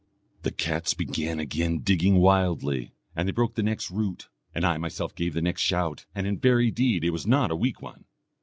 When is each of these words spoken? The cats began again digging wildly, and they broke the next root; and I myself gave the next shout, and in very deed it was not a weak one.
The 0.41 0.49
cats 0.49 0.95
began 0.95 1.39
again 1.39 1.81
digging 1.81 2.15
wildly, 2.15 2.95
and 3.15 3.27
they 3.27 3.31
broke 3.31 3.53
the 3.53 3.61
next 3.61 3.91
root; 3.91 4.29
and 4.55 4.65
I 4.65 4.77
myself 4.79 5.13
gave 5.13 5.35
the 5.35 5.43
next 5.43 5.61
shout, 5.61 6.07
and 6.15 6.25
in 6.25 6.39
very 6.39 6.71
deed 6.71 7.03
it 7.03 7.11
was 7.11 7.27
not 7.27 7.51
a 7.51 7.55
weak 7.55 7.83
one. 7.83 8.05